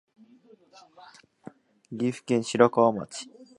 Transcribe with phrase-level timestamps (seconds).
[1.91, 3.29] 岐阜県白川町